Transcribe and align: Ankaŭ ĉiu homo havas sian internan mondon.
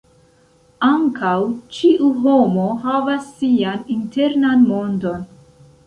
Ankaŭ 0.87 1.33
ĉiu 1.77 2.09
homo 2.25 2.65
havas 2.87 3.31
sian 3.37 3.87
internan 4.01 4.69
mondon. 4.75 5.33